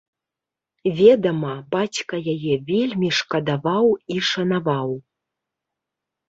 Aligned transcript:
Ведама, 0.99 1.51
бацька 1.75 2.15
яе 2.33 2.55
вельмі 2.71 3.09
шкадаваў 3.19 3.85
і 4.15 4.19
шанаваў. 4.31 4.89